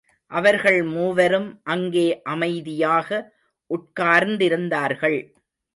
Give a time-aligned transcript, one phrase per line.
[0.31, 3.09] அவர்கள் மூவரும் அங்கே அமைதியாக
[3.69, 5.19] உட்கார்ந்திருந்தார்கள்.